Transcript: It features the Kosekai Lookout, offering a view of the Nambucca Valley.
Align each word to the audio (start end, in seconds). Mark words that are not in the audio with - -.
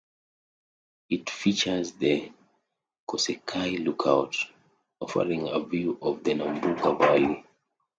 It 1.11 1.29
features 1.29 1.91
the 1.91 2.31
Kosekai 3.07 3.85
Lookout, 3.85 4.35
offering 4.99 5.47
a 5.47 5.59
view 5.63 5.99
of 6.01 6.23
the 6.23 6.31
Nambucca 6.31 6.97
Valley. 6.97 7.45